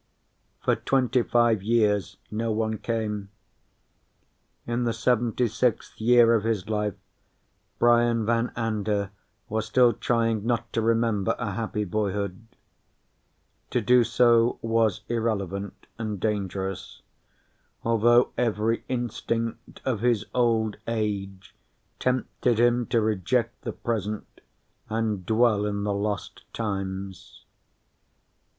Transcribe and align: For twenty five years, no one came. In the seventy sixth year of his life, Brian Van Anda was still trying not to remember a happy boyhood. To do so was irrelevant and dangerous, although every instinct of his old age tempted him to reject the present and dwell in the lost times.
For 0.63 0.75
twenty 0.75 1.21
five 1.21 1.61
years, 1.61 2.17
no 2.31 2.51
one 2.51 2.79
came. 2.79 3.29
In 4.65 4.83
the 4.83 4.93
seventy 4.93 5.47
sixth 5.47 6.01
year 6.01 6.33
of 6.33 6.43
his 6.43 6.67
life, 6.67 6.95
Brian 7.77 8.25
Van 8.25 8.51
Anda 8.55 9.11
was 9.47 9.67
still 9.67 9.93
trying 9.93 10.43
not 10.43 10.73
to 10.73 10.81
remember 10.81 11.35
a 11.37 11.51
happy 11.51 11.83
boyhood. 11.85 12.47
To 13.69 13.79
do 13.79 14.03
so 14.03 14.57
was 14.63 15.01
irrelevant 15.07 15.85
and 15.99 16.19
dangerous, 16.19 17.03
although 17.83 18.31
every 18.39 18.83
instinct 18.89 19.83
of 19.85 19.99
his 19.99 20.25
old 20.33 20.77
age 20.87 21.55
tempted 21.99 22.59
him 22.59 22.87
to 22.87 23.01
reject 23.01 23.61
the 23.61 23.71
present 23.71 24.41
and 24.89 25.27
dwell 25.27 25.67
in 25.67 25.83
the 25.83 25.93
lost 25.93 26.41
times. 26.53 27.45